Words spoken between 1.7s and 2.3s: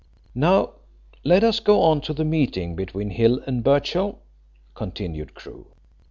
on to the